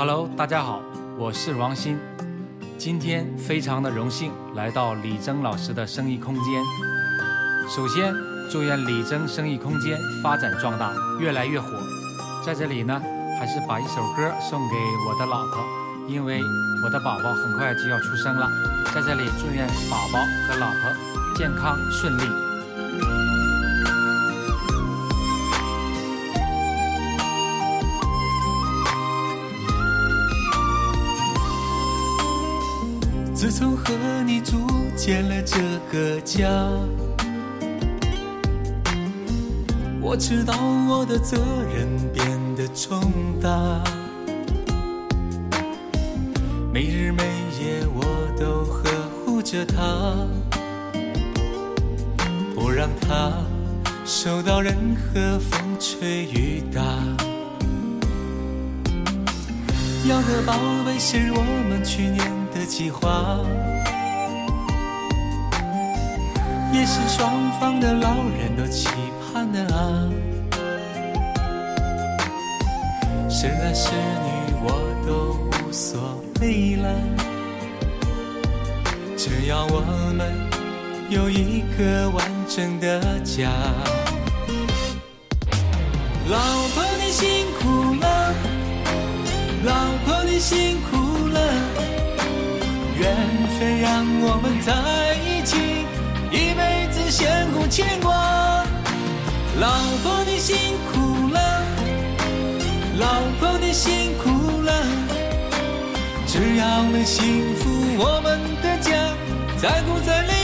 [0.00, 0.80] Hello，大家好，
[1.18, 1.98] 我是王鑫，
[2.78, 6.64] 今天非常的荣幸来到李征老师的生意空间。
[7.68, 8.14] 首先，
[8.50, 10.90] 祝愿李征生意空间发展壮大，
[11.20, 11.68] 越来越火。
[12.42, 12.98] 在这里呢，
[13.38, 14.74] 还是把一首歌送给
[15.06, 15.62] 我的老婆，
[16.08, 16.40] 因为
[16.82, 18.48] 我的宝宝很快就要出生了。
[18.94, 22.49] 在这里，祝愿宝宝和老婆健康顺利。
[33.40, 33.94] 自从和
[34.26, 34.58] 你组
[34.94, 35.56] 建了这
[35.90, 36.46] 个家，
[39.98, 40.54] 我知道
[40.86, 41.38] 我的责
[41.74, 43.00] 任变得重
[43.42, 43.82] 大。
[46.70, 47.22] 每日每
[47.58, 48.04] 夜我
[48.38, 50.14] 都呵护着她，
[52.54, 53.32] 不让她
[54.04, 56.82] 受到任何风吹雨打。
[60.06, 60.52] 要的宝
[60.84, 63.38] 贝是我们去年的计划，
[66.74, 68.86] 也是双方的老人都期
[69.32, 70.04] 盼的啊。
[73.30, 74.68] 是男是女我
[75.06, 75.98] 都无所
[76.42, 76.94] 谓了，
[79.16, 79.80] 只要我
[80.14, 80.30] 们
[81.08, 83.50] 有一个完整的家。
[86.28, 86.36] 老
[86.74, 88.34] 婆你辛苦了。
[89.64, 89.72] 老
[90.04, 91.40] 婆你辛苦了，
[93.00, 93.16] 缘
[93.58, 94.70] 分让我们在
[95.24, 95.56] 一起，
[96.30, 98.12] 一辈子相互牵挂。
[99.58, 99.66] 老
[100.02, 101.40] 婆你辛苦了，
[102.98, 103.06] 老
[103.38, 104.70] 婆你辛苦了，
[106.26, 108.92] 只要能幸福我们的家，
[109.56, 110.39] 再苦再累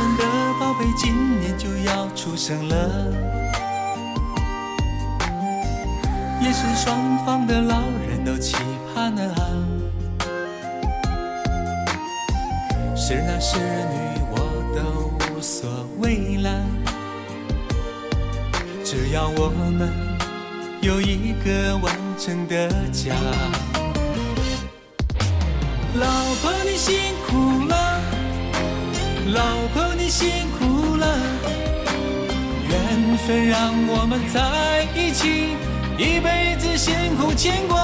[0.00, 0.22] 我们的
[0.60, 2.76] 宝贝今年就要出生了，
[6.40, 8.54] 也是双方的老人都期
[8.94, 9.40] 盼的啊。
[12.94, 14.38] 是男是女我
[14.76, 16.64] 都无所谓了，
[18.84, 19.90] 只要我们
[20.80, 23.16] 有一个完整的家。
[25.94, 26.06] 老
[26.40, 26.94] 婆你辛
[27.26, 27.98] 苦了。
[29.30, 29.42] 老
[29.74, 31.06] 婆辛苦了，
[32.68, 35.54] 缘分让我们在一起，
[35.98, 37.76] 一辈子辛苦牵挂。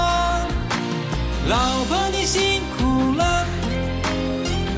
[1.47, 3.45] 老婆你辛苦了，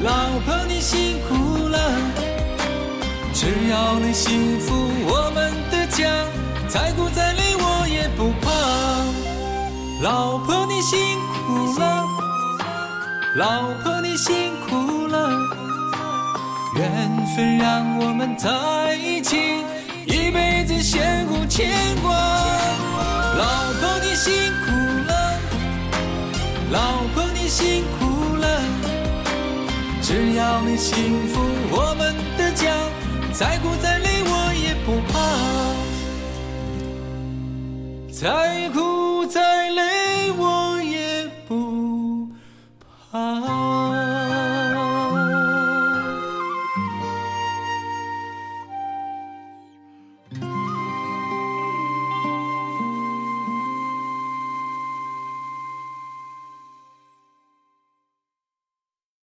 [0.04, 0.12] 老
[0.46, 1.80] 婆你辛苦了，
[3.34, 4.76] 只要你幸福
[5.06, 6.10] 我们的家，
[6.68, 8.52] 再苦再累我也不怕。
[10.04, 11.00] 老婆你辛
[11.46, 12.04] 苦了，
[13.36, 15.32] 老婆你辛苦了。
[16.78, 19.36] 缘分让我们在一起，
[20.06, 21.74] 一辈子相互牵
[22.04, 22.12] 挂。
[23.36, 24.32] 老婆你辛
[24.64, 24.72] 苦
[25.08, 25.12] 了，
[26.72, 28.62] 老婆你辛苦了，
[30.04, 32.72] 只要你幸福我们的家，
[33.34, 35.18] 再苦再累我也不怕，
[38.12, 38.97] 再苦。